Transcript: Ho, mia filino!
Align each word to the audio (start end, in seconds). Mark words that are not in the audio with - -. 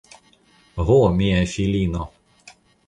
Ho, 0.87 0.95
mia 1.21 1.45
filino! 1.55 2.05